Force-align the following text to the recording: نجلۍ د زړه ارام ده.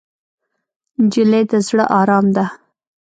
نجلۍ 1.01 1.43
د 1.51 1.53
زړه 1.67 1.85
ارام 1.99 2.25
ده. 2.35 2.45